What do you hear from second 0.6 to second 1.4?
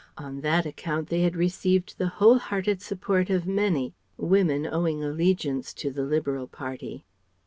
account they had